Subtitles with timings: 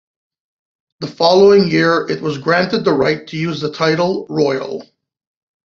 [1.01, 4.83] The following year it was granted the right to use the title "Royal".